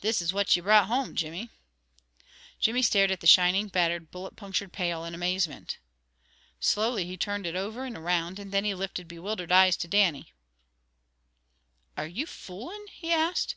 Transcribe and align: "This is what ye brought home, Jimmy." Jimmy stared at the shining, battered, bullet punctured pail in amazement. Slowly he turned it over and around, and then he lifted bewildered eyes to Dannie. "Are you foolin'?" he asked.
"This 0.00 0.20
is 0.20 0.32
what 0.32 0.56
ye 0.56 0.60
brought 0.60 0.88
home, 0.88 1.14
Jimmy." 1.14 1.50
Jimmy 2.58 2.82
stared 2.82 3.12
at 3.12 3.20
the 3.20 3.28
shining, 3.28 3.68
battered, 3.68 4.10
bullet 4.10 4.34
punctured 4.34 4.72
pail 4.72 5.04
in 5.04 5.14
amazement. 5.14 5.78
Slowly 6.58 7.04
he 7.06 7.16
turned 7.16 7.46
it 7.46 7.54
over 7.54 7.84
and 7.84 7.96
around, 7.96 8.40
and 8.40 8.50
then 8.50 8.64
he 8.64 8.74
lifted 8.74 9.06
bewildered 9.06 9.52
eyes 9.52 9.76
to 9.76 9.86
Dannie. 9.86 10.32
"Are 11.96 12.08
you 12.08 12.26
foolin'?" 12.26 12.88
he 12.90 13.12
asked. 13.12 13.54